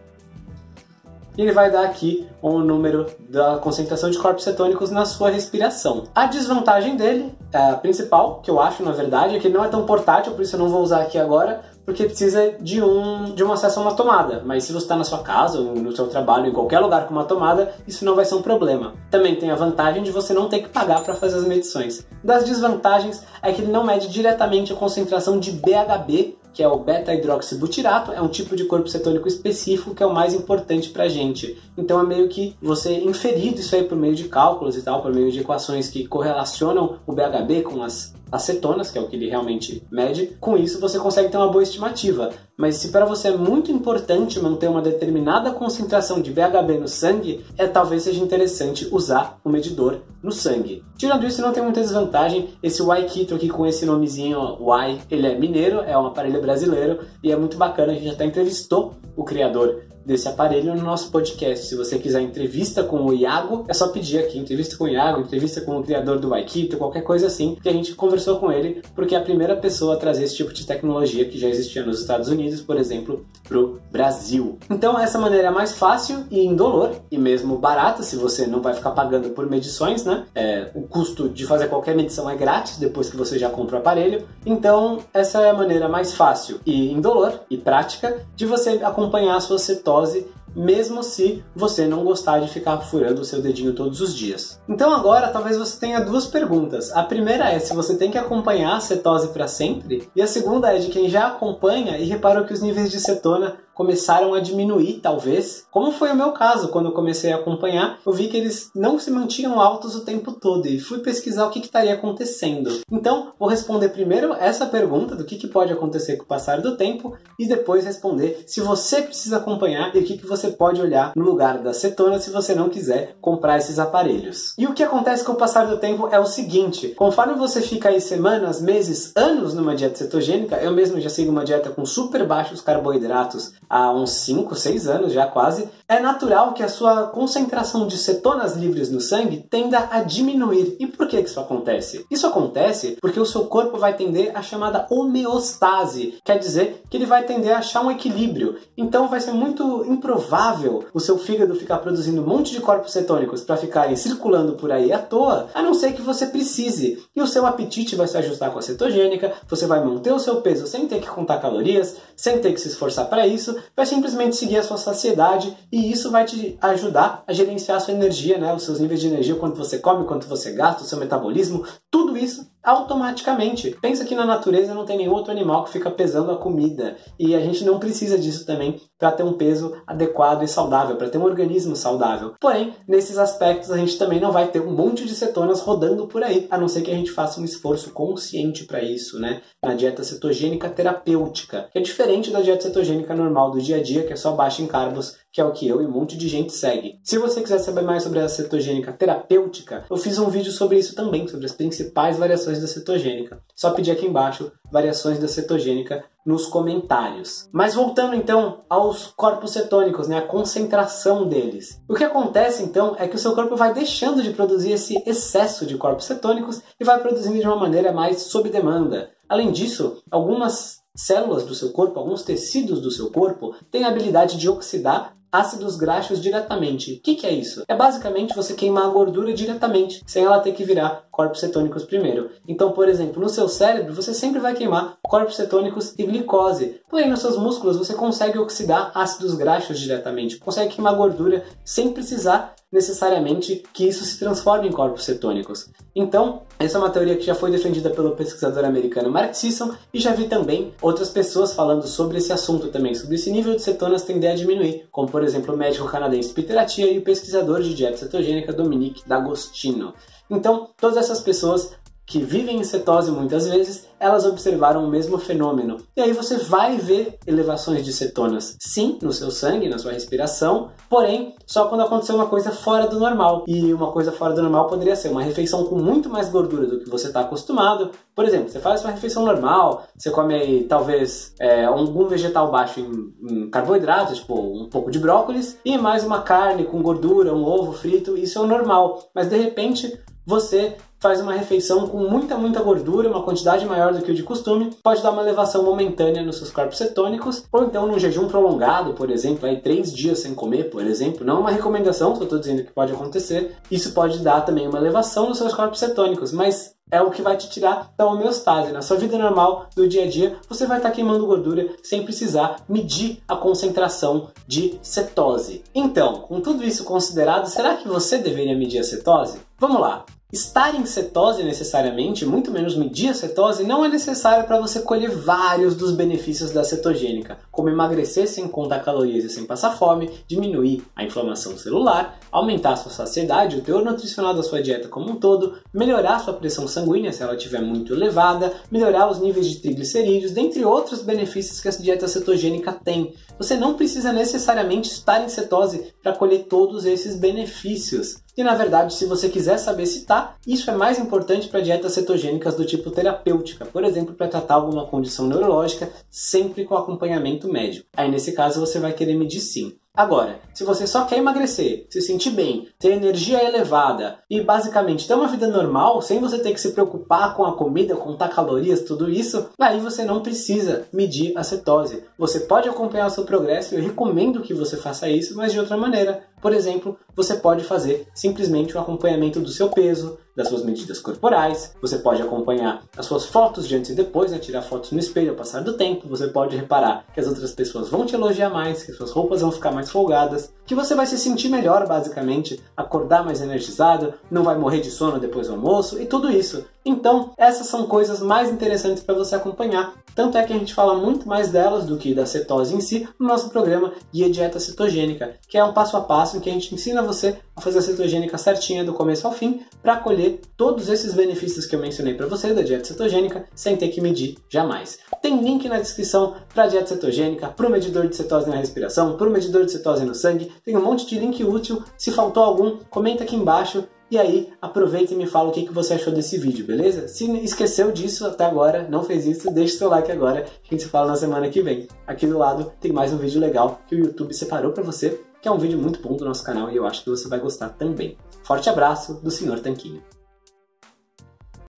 e 1.37 1.41
ele 1.41 1.51
vai 1.51 1.71
dar 1.71 1.85
aqui 1.85 2.27
o 2.41 2.59
número 2.59 3.05
da 3.29 3.57
concentração 3.57 4.09
de 4.09 4.17
corpos 4.17 4.43
cetônicos 4.43 4.91
na 4.91 5.05
sua 5.05 5.29
respiração. 5.29 6.03
A 6.13 6.25
desvantagem 6.25 6.95
dele, 6.95 7.33
a 7.53 7.73
principal, 7.73 8.39
que 8.43 8.49
eu 8.49 8.59
acho 8.59 8.83
na 8.83 8.91
verdade, 8.91 9.35
é 9.35 9.39
que 9.39 9.47
ele 9.47 9.57
não 9.57 9.63
é 9.63 9.67
tão 9.67 9.85
portátil, 9.85 10.33
por 10.33 10.41
isso 10.41 10.55
eu 10.55 10.59
não 10.59 10.69
vou 10.69 10.81
usar 10.81 11.01
aqui 11.01 11.17
agora, 11.17 11.61
porque 11.85 12.05
precisa 12.05 12.53
de 12.59 12.81
um, 12.81 13.33
de 13.33 13.43
um 13.43 13.51
acesso 13.51 13.79
a 13.79 13.83
uma 13.83 13.95
tomada. 13.95 14.41
Mas 14.45 14.63
se 14.63 14.73
você 14.73 14.85
está 14.85 14.95
na 14.95 15.03
sua 15.03 15.19
casa, 15.19 15.59
ou 15.59 15.75
no 15.75 15.95
seu 15.95 16.07
trabalho, 16.07 16.47
em 16.47 16.53
qualquer 16.53 16.79
lugar 16.79 17.07
com 17.07 17.13
uma 17.13 17.23
tomada, 17.23 17.73
isso 17.87 18.05
não 18.05 18.15
vai 18.15 18.25
ser 18.25 18.35
um 18.35 18.41
problema. 18.41 18.93
Também 19.09 19.35
tem 19.35 19.51
a 19.51 19.55
vantagem 19.55 20.03
de 20.03 20.11
você 20.11 20.33
não 20.33 20.47
ter 20.47 20.59
que 20.59 20.69
pagar 20.69 21.03
para 21.03 21.15
fazer 21.15 21.37
as 21.37 21.45
medições. 21.45 22.05
Das 22.23 22.43
desvantagens 22.43 23.23
é 23.41 23.51
que 23.51 23.61
ele 23.61 23.71
não 23.71 23.83
mede 23.83 24.07
diretamente 24.09 24.71
a 24.71 24.75
concentração 24.75 25.39
de 25.39 25.51
BHB, 25.51 26.37
que 26.53 26.61
é 26.61 26.67
o 26.67 26.77
beta-hidroxibutirato, 26.77 28.11
é 28.11 28.21
um 28.21 28.27
tipo 28.27 28.55
de 28.55 28.65
corpo 28.65 28.87
cetônico 28.87 29.27
específico 29.27 29.95
que 29.95 30.03
é 30.03 30.05
o 30.05 30.13
mais 30.13 30.33
importante 30.33 30.89
para 30.89 31.03
a 31.03 31.09
gente. 31.09 31.57
Então 31.77 31.99
é 31.99 32.03
meio 32.03 32.27
que 32.27 32.55
você 32.61 32.93
inferir 32.99 33.57
isso 33.57 33.75
aí 33.75 33.83
por 33.83 33.97
meio 33.97 34.15
de 34.15 34.25
cálculos 34.25 34.77
e 34.77 34.81
tal, 34.81 35.01
por 35.01 35.13
meio 35.13 35.31
de 35.31 35.39
equações 35.39 35.89
que 35.89 36.07
correlacionam 36.07 36.97
o 37.05 37.13
BHB 37.13 37.63
com 37.63 37.83
as 37.83 38.13
acetonas, 38.31 38.89
que 38.89 38.97
é 38.97 39.01
o 39.01 39.07
que 39.07 39.15
ele 39.15 39.29
realmente 39.29 39.83
mede. 39.91 40.37
Com 40.39 40.57
isso 40.57 40.79
você 40.79 40.97
consegue 40.97 41.29
ter 41.29 41.37
uma 41.37 41.51
boa 41.51 41.63
estimativa. 41.63 42.31
Mas 42.57 42.75
se 42.75 42.89
para 42.89 43.05
você 43.05 43.29
é 43.29 43.37
muito 43.37 43.71
importante 43.71 44.39
manter 44.39 44.69
uma 44.69 44.81
determinada 44.81 45.51
concentração 45.51 46.21
de 46.21 46.31
BHB 46.31 46.79
no 46.79 46.87
sangue, 46.87 47.43
é 47.57 47.65
talvez 47.65 48.03
seja 48.03 48.23
interessante 48.23 48.87
usar 48.91 49.39
o 49.43 49.49
medidor 49.49 50.01
no 50.21 50.31
sangue. 50.31 50.83
Tirando 50.97 51.25
isso, 51.25 51.41
não 51.41 51.51
tem 51.51 51.63
muita 51.63 51.81
desvantagem. 51.81 52.49
Esse 52.61 52.83
Y-Kito 52.83 53.33
aqui 53.33 53.49
com 53.49 53.65
esse 53.65 53.85
nomezinho 53.85 54.57
Y, 54.59 54.99
ele 55.09 55.27
é 55.27 55.37
mineiro, 55.37 55.79
é 55.79 55.97
um 55.97 56.05
aparelho 56.05 56.41
brasileiro 56.41 56.99
e 57.23 57.31
é 57.31 57.35
muito 57.35 57.57
bacana. 57.57 57.93
A 57.93 57.95
gente 57.95 58.09
até 58.09 58.25
entrevistou 58.25 58.93
o 59.15 59.23
criador 59.23 59.83
desse 60.05 60.27
aparelho 60.27 60.75
no 60.75 60.81
nosso 60.81 61.11
podcast. 61.11 61.65
Se 61.65 61.75
você 61.75 61.97
quiser 61.97 62.21
entrevista 62.21 62.83
com 62.83 63.05
o 63.05 63.13
Iago, 63.13 63.65
é 63.67 63.73
só 63.73 63.89
pedir 63.89 64.19
aqui, 64.19 64.37
entrevista 64.37 64.77
com 64.77 64.85
o 64.85 64.87
Iago, 64.87 65.21
entrevista 65.21 65.61
com 65.61 65.77
o 65.77 65.83
criador 65.83 66.19
do 66.19 66.29
Waikito, 66.29 66.77
qualquer 66.77 67.01
coisa 67.01 67.27
assim, 67.27 67.57
que 67.61 67.69
a 67.69 67.73
gente 67.73 67.95
conversou 67.95 68.39
com 68.39 68.51
ele, 68.51 68.81
porque 68.95 69.15
é 69.15 69.17
a 69.17 69.23
primeira 69.23 69.55
pessoa 69.55 69.95
a 69.95 69.97
trazer 69.97 70.23
esse 70.23 70.35
tipo 70.35 70.53
de 70.53 70.65
tecnologia 70.65 71.25
que 71.25 71.39
já 71.39 71.47
existia 71.47 71.85
nos 71.85 72.01
Estados 72.01 72.29
Unidos, 72.29 72.61
por 72.61 72.77
exemplo, 72.77 73.25
pro 73.51 73.81
Brasil. 73.91 74.57
Então 74.69 74.97
essa 74.97 75.19
maneira 75.19 75.49
é 75.49 75.51
mais 75.51 75.73
fácil 75.73 76.23
e 76.31 76.45
indolor, 76.45 76.95
e 77.11 77.17
mesmo 77.17 77.57
barata, 77.57 78.01
se 78.01 78.15
você 78.15 78.47
não 78.47 78.61
vai 78.61 78.73
ficar 78.73 78.91
pagando 78.91 79.31
por 79.31 79.45
medições, 79.49 80.05
né? 80.05 80.23
É, 80.33 80.71
o 80.73 80.83
custo 80.83 81.27
de 81.27 81.45
fazer 81.45 81.67
qualquer 81.67 81.93
medição 81.93 82.29
é 82.29 82.35
grátis 82.37 82.77
depois 82.77 83.09
que 83.09 83.17
você 83.17 83.37
já 83.37 83.49
compra 83.49 83.75
o 83.75 83.79
aparelho. 83.79 84.25
Então 84.45 84.99
essa 85.13 85.41
é 85.41 85.49
a 85.49 85.53
maneira 85.53 85.89
mais 85.89 86.13
fácil 86.13 86.61
e 86.65 86.93
indolor 86.93 87.41
e 87.49 87.57
prática 87.57 88.25
de 88.37 88.45
você 88.45 88.79
acompanhar 88.81 89.35
a 89.35 89.41
sua 89.41 89.59
cetose 89.59 90.25
mesmo 90.55 91.03
se 91.03 91.43
você 91.55 91.87
não 91.87 92.03
gostar 92.03 92.39
de 92.39 92.49
ficar 92.49 92.77
furando 92.77 93.21
o 93.21 93.25
seu 93.25 93.41
dedinho 93.41 93.73
todos 93.73 94.01
os 94.01 94.15
dias. 94.15 94.59
Então 94.67 94.93
agora 94.93 95.29
talvez 95.29 95.57
você 95.57 95.79
tenha 95.79 95.99
duas 95.99 96.27
perguntas. 96.27 96.91
A 96.91 97.03
primeira 97.03 97.51
é 97.51 97.59
se 97.59 97.73
você 97.73 97.95
tem 97.95 98.11
que 98.11 98.17
acompanhar 98.17 98.75
a 98.75 98.81
cetose 98.81 99.29
para 99.29 99.47
sempre, 99.47 100.09
e 100.15 100.21
a 100.21 100.27
segunda 100.27 100.75
é 100.75 100.79
de 100.79 100.89
quem 100.89 101.09
já 101.09 101.27
acompanha 101.27 101.97
e 101.97 102.05
reparou 102.05 102.45
que 102.45 102.53
os 102.53 102.61
níveis 102.61 102.91
de 102.91 102.99
cetona 102.99 103.57
começaram 103.73 104.33
a 104.33 104.39
diminuir, 104.39 104.99
talvez. 105.01 105.65
Como 105.71 105.91
foi 105.91 106.11
o 106.11 106.15
meu 106.15 106.31
caso, 106.31 106.69
quando 106.69 106.87
eu 106.87 106.91
comecei 106.91 107.31
a 107.31 107.37
acompanhar, 107.37 107.99
eu 108.05 108.13
vi 108.13 108.27
que 108.27 108.37
eles 108.37 108.69
não 108.75 108.99
se 108.99 109.11
mantinham 109.11 109.59
altos 109.59 109.95
o 109.95 110.05
tempo 110.05 110.31
todo 110.33 110.67
e 110.67 110.79
fui 110.79 110.99
pesquisar 110.99 111.45
o 111.45 111.49
que, 111.49 111.61
estaria 111.61 111.93
acontecendo. 111.93 112.81
Então, 112.91 113.33
vou 113.39 113.47
responder 113.47 113.89
primeiro 113.89 114.33
essa 114.33 114.65
pergunta 114.65 115.15
do 115.15 115.23
que, 115.23 115.37
que 115.37 115.47
pode 115.47 115.71
acontecer 115.71 116.17
com 116.17 116.23
o 116.23 116.27
passar 116.27 116.59
do 116.59 116.75
tempo 116.75 117.15
e 117.39 117.47
depois 117.47 117.85
responder 117.85 118.43
se 118.45 118.59
você 118.59 119.01
precisa 119.01 119.37
acompanhar 119.37 119.95
e 119.95 119.99
o 119.99 120.03
que, 120.03 120.17
que 120.17 120.27
você 120.27 120.49
pode 120.49 120.81
olhar 120.81 121.13
no 121.15 121.23
lugar 121.23 121.59
da 121.59 121.73
cetona 121.73 122.19
se 122.19 122.29
você 122.29 122.53
não 122.53 122.67
quiser 122.67 123.15
comprar 123.21 123.57
esses 123.57 123.79
aparelhos. 123.79 124.53
E 124.57 124.65
o 124.65 124.73
que 124.73 124.83
acontece 124.83 125.23
com 125.23 125.31
o 125.31 125.37
passar 125.37 125.65
do 125.65 125.77
tempo 125.77 126.09
é 126.11 126.19
o 126.19 126.25
seguinte: 126.25 126.89
conforme 126.89 127.35
você 127.35 127.61
fica 127.61 127.89
aí 127.89 128.01
semanas, 128.01 128.61
meses, 128.61 129.13
anos 129.15 129.53
numa 129.53 129.75
dieta 129.75 129.97
cetogênica, 129.97 130.57
eu 130.57 130.71
mesmo 130.71 130.99
já 130.99 131.09
sigo 131.09 131.31
uma 131.31 131.45
dieta 131.45 131.69
com 131.69 131.85
super 131.85 132.25
baixos 132.25 132.61
carboidratos 132.61 133.53
há 133.71 133.89
uns 133.89 134.11
5, 134.11 134.53
6 134.53 134.87
anos 134.87 135.13
já 135.13 135.25
quase, 135.25 135.69
é 135.91 135.99
natural 135.99 136.53
que 136.53 136.63
a 136.63 136.69
sua 136.69 137.07
concentração 137.07 137.85
de 137.85 137.97
cetonas 137.97 138.55
livres 138.55 138.89
no 138.89 139.01
sangue 139.01 139.45
tenda 139.49 139.89
a 139.91 140.01
diminuir. 140.01 140.77
E 140.79 140.87
por 140.87 141.05
que 141.05 141.19
isso 141.19 141.37
acontece? 141.37 142.05
Isso 142.09 142.25
acontece 142.25 142.97
porque 143.01 143.19
o 143.19 143.25
seu 143.25 143.43
corpo 143.47 143.77
vai 143.77 143.93
tender 143.97 144.31
a 144.33 144.41
chamada 144.41 144.87
homeostase, 144.89 146.17
quer 146.23 146.39
dizer 146.39 146.83
que 146.89 146.95
ele 146.95 147.05
vai 147.05 147.23
tender 147.23 147.53
a 147.53 147.57
achar 147.57 147.81
um 147.81 147.91
equilíbrio. 147.91 148.55
Então 148.77 149.09
vai 149.09 149.19
ser 149.19 149.33
muito 149.33 149.83
improvável 149.85 150.85
o 150.93 150.99
seu 151.01 151.17
fígado 151.17 151.55
ficar 151.55 151.79
produzindo 151.79 152.21
um 152.21 152.25
monte 152.25 152.53
de 152.53 152.61
corpos 152.61 152.93
cetônicos 152.93 153.41
para 153.41 153.57
ficarem 153.57 153.97
circulando 153.97 154.53
por 154.53 154.71
aí 154.71 154.93
à 154.93 154.99
toa, 154.99 155.49
a 155.53 155.61
não 155.61 155.73
ser 155.73 155.91
que 155.91 156.01
você 156.01 156.25
precise. 156.25 157.03
E 157.13 157.21
o 157.21 157.27
seu 157.27 157.45
apetite 157.45 157.97
vai 157.97 158.07
se 158.07 158.17
ajustar 158.17 158.49
com 158.51 158.59
a 158.59 158.61
cetogênica, 158.61 159.33
você 159.45 159.67
vai 159.67 159.83
manter 159.83 160.13
o 160.13 160.19
seu 160.19 160.37
peso 160.37 160.65
sem 160.67 160.87
ter 160.87 161.01
que 161.01 161.09
contar 161.09 161.41
calorias, 161.41 161.97
sem 162.15 162.39
ter 162.39 162.53
que 162.53 162.61
se 162.61 162.69
esforçar 162.69 163.09
para 163.09 163.27
isso, 163.27 163.57
vai 163.75 163.85
simplesmente 163.85 164.37
seguir 164.37 164.57
a 164.57 164.63
sua 164.63 164.77
saciedade 164.77 165.53
e 165.69 165.80
e 165.81 165.91
isso 165.91 166.11
vai 166.11 166.25
te 166.25 166.55
ajudar 166.61 167.23
a 167.25 167.33
gerenciar 167.33 167.77
a 167.77 167.79
sua 167.79 167.95
energia, 167.95 168.37
né? 168.37 168.53
os 168.53 168.61
seus 168.61 168.79
níveis 168.79 169.01
de 169.01 169.07
energia, 169.07 169.33
quanto 169.33 169.57
você 169.57 169.79
come, 169.79 170.05
quanto 170.05 170.27
você 170.27 170.51
gasta, 170.51 170.83
o 170.83 170.85
seu 170.85 170.99
metabolismo, 170.99 171.65
tudo 171.89 172.15
isso 172.15 172.45
automaticamente. 172.63 173.75
Pensa 173.81 174.05
que 174.05 174.13
na 174.13 174.23
natureza 174.23 174.75
não 174.75 174.85
tem 174.85 174.97
nenhum 174.97 175.13
outro 175.13 175.31
animal 175.31 175.63
que 175.63 175.71
fica 175.71 175.89
pesando 175.89 176.31
a 176.31 176.37
comida 176.37 176.95
e 177.19 177.33
a 177.33 177.39
gente 177.39 177.63
não 177.63 177.79
precisa 177.79 178.19
disso 178.19 178.45
também 178.45 178.79
para 178.99 179.11
ter 179.11 179.23
um 179.23 179.33
peso 179.33 179.75
adequado 179.87 180.43
e 180.43 180.47
saudável, 180.47 180.95
para 180.95 181.09
ter 181.09 181.17
um 181.17 181.23
organismo 181.23 181.75
saudável. 181.75 182.35
Porém, 182.39 182.73
nesses 182.87 183.17
aspectos 183.17 183.71
a 183.71 183.77
gente 183.77 183.97
também 183.97 184.19
não 184.19 184.31
vai 184.31 184.47
ter 184.47 184.61
um 184.61 184.75
monte 184.75 185.05
de 185.07 185.15
cetonas 185.15 185.61
rodando 185.61 186.07
por 186.07 186.23
aí, 186.23 186.47
a 186.51 186.57
não 186.57 186.67
ser 186.67 186.83
que 186.83 186.91
a 186.91 186.95
gente 186.95 187.11
faça 187.11 187.41
um 187.41 187.45
esforço 187.45 187.91
consciente 187.91 188.65
para 188.65 188.83
isso, 188.83 189.19
né? 189.19 189.41
Na 189.63 189.73
dieta 189.73 190.03
cetogênica 190.03 190.69
terapêutica, 190.69 191.67
que 191.71 191.79
é 191.79 191.81
diferente 191.81 192.29
da 192.29 192.41
dieta 192.41 192.61
cetogênica 192.61 193.15
normal 193.15 193.49
do 193.49 193.61
dia 193.61 193.77
a 193.77 193.83
dia, 193.83 194.03
que 194.03 194.13
é 194.13 194.15
só 194.15 194.33
baixa 194.33 194.61
em 194.61 194.67
carbos, 194.67 195.17
que 195.31 195.39
é 195.39 195.45
o 195.45 195.51
que 195.51 195.67
eu 195.67 195.81
e 195.81 195.85
um 195.85 195.91
monte 195.91 196.17
de 196.17 196.27
gente 196.27 196.51
segue. 196.51 196.99
Se 197.03 197.17
você 197.17 197.41
quiser 197.41 197.59
saber 197.59 197.81
mais 197.81 198.03
sobre 198.03 198.19
a 198.19 198.27
cetogênica 198.27 198.91
terapêutica, 198.91 199.85
eu 199.89 199.97
fiz 199.97 200.19
um 200.19 200.29
vídeo 200.29 200.51
sobre 200.51 200.77
isso 200.77 200.93
também, 200.93 201.27
sobre 201.27 201.45
as 201.45 201.53
principais 201.53 202.17
variações 202.17 202.59
da 202.59 202.67
cetogênica. 202.67 203.41
Só 203.55 203.71
pedir 203.71 203.91
aqui 203.91 204.05
embaixo 204.05 204.51
variações 204.71 205.19
da 205.19 205.27
cetogênica 205.27 206.03
nos 206.25 206.45
comentários. 206.45 207.49
Mas 207.51 207.73
voltando 207.73 208.15
então 208.15 208.63
aos 208.69 209.07
corpos 209.07 209.51
cetônicos, 209.51 210.07
né, 210.07 210.17
a 210.17 210.27
concentração 210.27 211.27
deles. 211.27 211.81
O 211.89 211.95
que 211.95 212.03
acontece 212.03 212.63
então 212.63 212.95
é 212.99 213.07
que 213.07 213.15
o 213.15 213.19
seu 213.19 213.33
corpo 213.33 213.55
vai 213.55 213.73
deixando 213.73 214.21
de 214.21 214.31
produzir 214.31 214.71
esse 214.71 215.01
excesso 215.05 215.65
de 215.65 215.77
corpos 215.77 216.05
cetônicos 216.05 216.61
e 216.79 216.83
vai 216.83 216.99
produzindo 216.99 217.39
de 217.39 217.47
uma 217.47 217.55
maneira 217.55 217.91
mais 217.91 218.23
sob 218.23 218.49
demanda. 218.49 219.09
Além 219.27 219.51
disso, 219.51 220.03
algumas 220.11 220.81
células 220.95 221.45
do 221.45 221.55
seu 221.55 221.71
corpo, 221.71 221.99
alguns 221.99 222.21
tecidos 222.21 222.81
do 222.81 222.91
seu 222.91 223.09
corpo, 223.09 223.55
têm 223.71 223.83
a 223.83 223.87
habilidade 223.87 224.37
de 224.37 224.49
oxidar 224.49 225.15
ácidos 225.31 225.77
graxos 225.77 226.21
diretamente. 226.21 226.93
O 226.93 226.99
que, 227.01 227.15
que, 227.15 227.25
é 227.25 227.31
isso? 227.31 227.63
É 227.67 227.75
basicamente 227.75 228.35
você 228.35 228.53
queimar 228.53 228.85
a 228.85 228.89
gordura 228.89 229.33
diretamente, 229.33 230.03
sem 230.05 230.25
ela 230.25 230.39
ter 230.39 230.51
que 230.51 230.63
virar 230.63 231.05
corpos 231.09 231.39
cetônicos 231.39 231.83
primeiro. 231.83 232.31
Então, 232.47 232.71
por 232.71 232.89
exemplo, 232.89 233.21
no 233.21 233.29
seu 233.29 233.47
cérebro 233.47 233.93
você 233.93 234.13
sempre 234.13 234.39
vai 234.39 234.53
queimar 234.53 234.97
corpos 235.01 235.35
cetônicos 235.35 235.93
e 235.97 236.03
glicose. 236.03 236.80
Porém, 236.91 237.09
nos 237.09 237.21
seus 237.21 237.37
músculos 237.37 237.77
você 237.77 237.93
consegue 237.93 238.37
oxidar 238.37 238.91
ácidos 238.93 239.33
graxos 239.33 239.79
diretamente, 239.79 240.35
consegue 240.35 240.75
queimar 240.75 240.93
gordura 240.93 241.45
sem 241.63 241.93
precisar 241.93 242.53
necessariamente 242.69 243.63
que 243.73 243.87
isso 243.87 244.03
se 244.03 244.19
transforme 244.19 244.67
em 244.67 244.71
corpos 244.73 245.05
cetônicos. 245.05 245.69
Então, 245.95 246.41
essa 246.59 246.77
é 246.77 246.81
uma 246.81 246.89
teoria 246.89 247.15
que 247.15 247.25
já 247.25 247.33
foi 247.33 247.49
defendida 247.49 247.89
pelo 247.89 248.11
pesquisador 248.11 248.65
americano 248.65 249.09
Mark 249.09 249.33
Sisson 249.35 249.73
e 249.93 249.99
já 249.99 250.13
vi 250.13 250.27
também 250.27 250.73
outras 250.81 251.09
pessoas 251.09 251.53
falando 251.53 251.87
sobre 251.87 252.17
esse 252.17 252.33
assunto 252.33 252.67
também, 252.67 252.93
sobre 252.93 253.15
esse 253.15 253.31
nível 253.31 253.55
de 253.55 253.61
cetonas 253.61 254.03
tender 254.03 254.31
a 254.31 254.35
diminuir, 254.35 254.85
como 254.91 255.09
por 255.09 255.23
exemplo 255.23 255.53
o 255.53 255.57
médico 255.57 255.87
canadense 255.87 256.33
Peter 256.33 256.57
Attia 256.57 256.91
e 256.91 256.97
o 256.97 257.03
pesquisador 257.03 257.61
de 257.61 257.73
dieta 257.73 257.97
cetogênica 257.97 258.51
Dominique 258.51 259.07
D'Agostino. 259.07 259.93
Então, 260.29 260.69
todas 260.79 260.97
essas 260.97 261.21
pessoas 261.21 261.71
que 262.05 262.19
vivem 262.19 262.57
em 262.57 262.63
cetose 262.63 263.11
muitas 263.11 263.47
vezes, 263.47 263.87
elas 263.99 264.25
observaram 264.25 264.83
o 264.83 264.89
mesmo 264.89 265.17
fenômeno. 265.17 265.77
E 265.95 266.01
aí 266.01 266.11
você 266.11 266.37
vai 266.37 266.77
ver 266.77 267.19
elevações 267.25 267.85
de 267.85 267.93
cetonas, 267.93 268.57
sim, 268.59 268.97
no 269.01 269.13
seu 269.13 269.29
sangue, 269.29 269.69
na 269.69 269.77
sua 269.77 269.91
respiração, 269.91 270.71
porém, 270.89 271.35
só 271.45 271.67
quando 271.67 271.81
aconteceu 271.81 272.15
uma 272.15 272.25
coisa 272.25 272.51
fora 272.51 272.87
do 272.87 272.99
normal. 272.99 273.45
E 273.47 273.73
uma 273.73 273.91
coisa 273.91 274.11
fora 274.11 274.33
do 274.33 274.41
normal 274.41 274.67
poderia 274.67 274.95
ser 274.95 275.09
uma 275.09 275.21
refeição 275.21 275.65
com 275.65 275.75
muito 275.75 276.09
mais 276.09 276.29
gordura 276.29 276.65
do 276.65 276.79
que 276.79 276.89
você 276.89 277.07
está 277.07 277.21
acostumado. 277.21 277.91
Por 278.15 278.25
exemplo, 278.25 278.49
você 278.49 278.59
faz 278.59 278.83
uma 278.83 278.91
refeição 278.91 279.23
normal, 279.23 279.83
você 279.95 280.09
come 280.09 280.33
aí, 280.33 280.63
talvez 280.63 281.33
é, 281.39 281.65
algum 281.65 282.07
vegetal 282.07 282.51
baixo 282.51 282.79
em, 282.79 283.13
em 283.29 283.49
carboidratos, 283.49 284.19
tipo 284.19 284.33
um 284.33 284.67
pouco 284.69 284.89
de 284.89 284.99
brócolis, 284.99 285.59
e 285.63 285.77
mais 285.77 286.03
uma 286.03 286.21
carne 286.21 286.65
com 286.65 286.81
gordura, 286.81 287.33
um 287.33 287.45
ovo 287.45 287.71
frito, 287.71 288.17
isso 288.17 288.39
é 288.39 288.41
o 288.41 288.47
normal. 288.47 289.11
Mas 289.13 289.29
de 289.29 289.37
repente 289.37 290.01
você 290.25 290.75
faz 291.01 291.19
uma 291.19 291.33
refeição 291.33 291.87
com 291.87 291.97
muita, 291.97 292.37
muita 292.37 292.61
gordura, 292.61 293.09
uma 293.09 293.23
quantidade 293.23 293.65
maior 293.65 293.93
do 293.93 294.01
que 294.01 294.11
o 294.11 294.15
de 294.15 294.23
costume, 294.23 294.69
pode 294.83 295.01
dar 295.01 295.11
uma 295.11 295.23
elevação 295.23 295.63
momentânea 295.63 296.23
nos 296.23 296.37
seus 296.37 296.51
corpos 296.51 296.77
cetônicos, 296.77 297.43
ou 297.51 297.63
então 297.63 297.87
num 297.87 297.99
jejum 297.99 298.27
prolongado, 298.27 298.93
por 298.93 299.09
exemplo, 299.09 299.47
aí 299.47 299.59
três 299.59 299.91
dias 299.91 300.19
sem 300.19 300.35
comer, 300.35 300.69
por 300.69 300.85
exemplo, 300.85 301.25
não 301.25 301.37
é 301.37 301.39
uma 301.39 301.51
recomendação, 301.51 302.15
só 302.15 302.23
estou 302.23 302.39
dizendo 302.39 302.63
que 302.63 302.71
pode 302.71 302.93
acontecer, 302.93 303.57
isso 303.69 303.93
pode 303.93 304.19
dar 304.19 304.41
também 304.41 304.67
uma 304.67 304.77
elevação 304.77 305.27
nos 305.27 305.39
seus 305.39 305.53
corpos 305.53 305.79
cetônicos, 305.79 306.31
mas 306.31 306.75
é 306.91 307.01
o 307.01 307.09
que 307.09 307.21
vai 307.21 307.37
te 307.37 307.49
tirar 307.49 307.91
da 307.97 308.05
homeostase. 308.05 308.73
Na 308.73 308.81
sua 308.81 308.97
vida 308.97 309.17
normal, 309.17 309.67
do 309.75 309.87
dia 309.87 310.03
a 310.03 310.07
dia, 310.07 310.37
você 310.47 310.67
vai 310.67 310.77
estar 310.77 310.89
tá 310.89 310.95
queimando 310.95 311.25
gordura 311.25 311.69
sem 311.81 312.03
precisar 312.03 312.57
medir 312.67 313.23
a 313.27 313.35
concentração 313.35 314.27
de 314.45 314.77
cetose. 314.83 315.63
Então, 315.73 316.15
com 316.21 316.41
tudo 316.41 316.63
isso 316.63 316.83
considerado, 316.83 317.47
será 317.47 317.77
que 317.77 317.87
você 317.87 318.17
deveria 318.17 318.57
medir 318.57 318.79
a 318.79 318.83
cetose? 318.83 319.39
Vamos 319.57 319.79
lá! 319.79 320.05
Estar 320.31 320.73
em 320.73 320.85
cetose 320.85 321.43
necessariamente, 321.43 322.25
muito 322.25 322.51
menos 322.51 322.77
medir 322.77 323.09
a 323.09 323.13
cetose, 323.13 323.65
não 323.65 323.83
é 323.83 323.89
necessário 323.89 324.47
para 324.47 324.61
você 324.61 324.79
colher 324.79 325.11
vários 325.11 325.75
dos 325.75 325.91
benefícios 325.91 326.51
da 326.51 326.63
cetogênica, 326.63 327.37
como 327.51 327.67
emagrecer 327.67 328.29
sem 328.29 328.47
contar 328.47 328.79
calorias 328.79 329.25
e 329.25 329.29
sem 329.29 329.43
passar 329.43 329.71
fome, 329.71 330.09
diminuir 330.27 330.85
a 330.95 331.03
inflamação 331.03 331.57
celular, 331.57 332.17
aumentar 332.31 332.73
a 332.73 332.75
sua 332.77 332.93
saciedade, 332.93 333.57
o 333.57 333.61
teor 333.61 333.83
nutricional 333.83 334.33
da 334.33 334.41
sua 334.41 334.61
dieta 334.61 334.87
como 334.87 335.11
um 335.11 335.15
todo, 335.17 335.57
melhorar 335.73 336.19
sua 336.19 336.33
pressão 336.33 336.65
sanguínea 336.65 337.11
se 337.11 337.21
ela 337.21 337.35
estiver 337.35 337.61
muito 337.61 337.93
elevada, 337.93 338.53
melhorar 338.71 339.11
os 339.11 339.19
níveis 339.19 339.47
de 339.47 339.57
triglicerídeos, 339.57 340.31
dentre 340.31 340.63
outros 340.63 341.01
benefícios 341.01 341.59
que 341.59 341.67
a 341.67 341.71
dieta 341.71 342.07
cetogênica 342.07 342.71
tem. 342.71 343.13
Você 343.37 343.57
não 343.57 343.73
precisa 343.73 344.13
necessariamente 344.13 344.89
estar 344.89 345.21
em 345.25 345.27
cetose 345.27 345.93
para 346.01 346.15
colher 346.15 346.45
todos 346.45 346.85
esses 346.85 347.17
benefícios. 347.17 348.21
E 348.37 348.43
na 348.43 348.55
verdade, 348.55 348.93
se 348.93 349.05
você 349.05 349.27
quiser 349.29 349.57
saber 349.57 349.85
se 349.85 350.05
tá, 350.05 350.35
isso 350.47 350.69
é 350.71 350.75
mais 350.75 350.97
importante 350.97 351.47
para 351.47 351.59
dietas 351.59 351.93
cetogênicas 351.93 352.55
do 352.55 352.65
tipo 352.65 352.89
terapêutica, 352.89 353.65
por 353.65 353.83
exemplo, 353.83 354.15
para 354.15 354.27
tratar 354.27 354.55
alguma 354.55 354.87
condição 354.87 355.27
neurológica, 355.27 355.91
sempre 356.09 356.63
com 356.63 356.75
acompanhamento 356.75 357.51
médico. 357.51 357.87
Aí 357.95 358.09
nesse 358.09 358.31
caso 358.31 358.59
você 358.59 358.79
vai 358.79 358.93
querer 358.93 359.15
medir 359.15 359.41
sim. 359.41 359.75
Agora, 359.93 360.39
se 360.53 360.63
você 360.63 360.87
só 360.87 361.03
quer 361.03 361.17
emagrecer, 361.17 361.85
se 361.89 362.01
sentir 362.01 362.29
bem, 362.29 362.69
ter 362.79 362.93
energia 362.93 363.43
elevada 363.43 364.19
e 364.29 364.39
basicamente 364.39 365.05
ter 365.05 365.13
uma 365.13 365.27
vida 365.27 365.47
normal, 365.47 366.01
sem 366.01 366.17
você 366.19 366.39
ter 366.39 366.53
que 366.53 366.61
se 366.61 366.71
preocupar 366.71 367.35
com 367.35 367.43
a 367.43 367.57
comida, 367.57 367.95
contar 367.97 368.29
calorias, 368.29 368.83
tudo 368.83 369.09
isso, 369.09 369.49
aí 369.59 369.81
você 369.81 370.05
não 370.05 370.21
precisa 370.21 370.87
medir 370.93 371.37
a 371.37 371.43
cetose. 371.43 372.05
Você 372.17 372.39
pode 372.41 372.69
acompanhar 372.69 373.07
o 373.07 373.09
seu 373.09 373.25
progresso, 373.25 373.75
eu 373.75 373.83
recomendo 373.83 374.41
que 374.41 374.53
você 374.53 374.77
faça 374.77 375.09
isso, 375.09 375.35
mas 375.35 375.51
de 375.51 375.59
outra 375.59 375.75
maneira. 375.75 376.23
Por 376.41 376.53
exemplo, 376.53 376.97
você 377.13 377.35
pode 377.35 377.65
fazer 377.65 378.07
simplesmente 378.15 378.77
um 378.77 378.81
acompanhamento 378.81 379.41
do 379.41 379.49
seu 379.49 379.69
peso, 379.69 380.17
das 380.35 380.47
suas 380.47 380.63
medidas 380.63 380.99
corporais, 380.99 381.75
você 381.81 381.97
pode 381.97 382.21
acompanhar 382.21 382.83
as 382.97 383.05
suas 383.05 383.25
fotos 383.25 383.67
de 383.67 383.75
antes 383.75 383.91
e 383.91 383.95
depois, 383.95 384.31
né, 384.31 384.39
tirar 384.39 384.61
fotos 384.61 384.91
no 384.91 384.99
espelho 384.99 385.31
ao 385.31 385.35
passar 385.35 385.61
do 385.61 385.73
tempo, 385.73 386.07
você 386.07 386.27
pode 386.27 386.55
reparar 386.55 387.05
que 387.13 387.19
as 387.19 387.27
outras 387.27 387.53
pessoas 387.53 387.89
vão 387.89 388.05
te 388.05 388.15
elogiar 388.15 388.49
mais, 388.49 388.83
que 388.83 388.93
suas 388.93 389.11
roupas 389.11 389.41
vão 389.41 389.51
ficar 389.51 389.71
mais 389.71 389.89
folgadas, 389.89 390.53
que 390.65 390.75
você 390.75 390.95
vai 390.95 391.05
se 391.05 391.17
sentir 391.17 391.49
melhor 391.49 391.87
basicamente, 391.87 392.61
acordar 392.75 393.25
mais 393.25 393.41
energizado, 393.41 394.13
não 394.29 394.43
vai 394.43 394.57
morrer 394.57 394.81
de 394.81 394.91
sono 394.91 395.19
depois 395.19 395.47
do 395.47 395.53
almoço 395.53 396.01
e 396.01 396.05
tudo 396.05 396.31
isso. 396.31 396.65
Então, 396.85 397.31
essas 397.37 397.67
são 397.67 397.85
coisas 397.85 398.21
mais 398.21 398.49
interessantes 398.49 399.03
para 399.03 399.15
você 399.15 399.35
acompanhar. 399.35 399.93
Tanto 400.15 400.37
é 400.37 400.43
que 400.43 400.51
a 400.51 400.57
gente 400.57 400.73
fala 400.73 400.95
muito 400.95 401.27
mais 401.27 401.49
delas 401.49 401.85
do 401.85 401.97
que 401.97 402.13
da 402.13 402.25
cetose 402.25 402.75
em 402.75 402.81
si 402.81 403.07
no 403.19 403.27
nosso 403.27 403.49
programa 403.49 403.93
Guia 404.13 404.29
Dieta 404.29 404.59
Cetogênica, 404.59 405.35
que 405.47 405.57
é 405.57 405.63
um 405.63 405.73
passo 405.73 405.95
a 405.95 406.01
passo 406.01 406.35
em 406.35 406.39
que 406.39 406.49
a 406.49 406.53
gente 406.53 406.73
ensina 406.73 407.01
você 407.01 407.37
a 407.55 407.61
fazer 407.61 407.79
a 407.79 407.81
cetogênica 407.81 408.37
certinha 408.37 408.83
do 408.83 408.93
começo 408.93 409.25
ao 409.25 409.33
fim 409.33 409.61
para 409.81 409.97
colher 409.97 410.41
todos 410.57 410.89
esses 410.89 411.13
benefícios 411.13 411.65
que 411.65 411.75
eu 411.75 411.79
mencionei 411.79 412.13
para 412.13 412.27
você 412.27 412.53
da 412.53 412.61
dieta 412.61 412.85
cetogênica 412.85 413.45
sem 413.55 413.77
ter 413.77 413.87
que 413.89 414.01
medir 414.01 414.37
jamais. 414.49 414.99
Tem 415.21 415.41
link 415.41 415.69
na 415.69 415.79
descrição 415.79 416.35
para 416.53 416.63
a 416.63 416.67
dieta 416.67 416.87
cetogênica, 416.87 417.47
para 417.47 417.67
o 417.67 417.69
medidor 417.69 418.07
de 418.07 418.15
cetose 418.15 418.49
na 418.49 418.57
respiração, 418.57 419.15
para 419.15 419.27
o 419.27 419.31
medidor 419.31 419.65
de 419.65 419.71
cetose 419.71 420.03
no 420.03 420.15
sangue. 420.15 420.51
Tem 420.65 420.75
um 420.75 420.83
monte 420.83 421.05
de 421.07 421.17
link 421.17 421.43
útil. 421.43 421.83
Se 421.97 422.11
faltou 422.11 422.43
algum, 422.43 422.79
comenta 422.89 423.23
aqui 423.23 423.35
embaixo 423.35 423.87
e 424.11 424.17
aí, 424.17 424.51
aproveita 424.61 425.13
e 425.13 425.15
me 425.15 425.25
fala 425.25 425.47
o 425.47 425.51
que, 425.53 425.65
que 425.65 425.73
você 425.73 425.93
achou 425.93 426.11
desse 426.11 426.37
vídeo, 426.37 426.65
beleza? 426.65 427.07
Se 427.07 427.31
esqueceu 427.37 427.93
disso 427.93 428.27
até 428.27 428.43
agora, 428.43 428.85
não 428.89 429.05
fez 429.05 429.25
isso, 429.25 429.49
deixe 429.49 429.77
seu 429.77 429.87
like 429.87 430.11
agora, 430.11 430.41
a 430.41 430.69
gente 430.69 430.83
se 430.83 430.89
fala 430.89 431.07
na 431.07 431.15
semana 431.15 431.49
que 431.49 431.61
vem. 431.61 431.87
Aqui 432.05 432.27
do 432.27 432.37
lado 432.37 432.73
tem 432.81 432.91
mais 432.91 433.13
um 433.13 433.17
vídeo 433.17 433.39
legal 433.39 433.79
que 433.87 433.95
o 433.95 433.99
YouTube 433.99 434.33
separou 434.33 434.73
para 434.73 434.83
você, 434.83 435.21
que 435.41 435.47
é 435.47 435.51
um 435.51 435.57
vídeo 435.57 435.79
muito 435.79 436.01
bom 436.01 436.17
do 436.17 436.25
nosso 436.25 436.43
canal 436.43 436.69
e 436.69 436.75
eu 436.75 436.85
acho 436.85 437.05
que 437.05 437.09
você 437.09 437.29
vai 437.29 437.39
gostar 437.39 437.69
também. 437.69 438.17
Forte 438.43 438.69
abraço 438.69 439.13
do 439.13 439.31
Sr. 439.31 439.61
Tanquinho. 439.61 440.03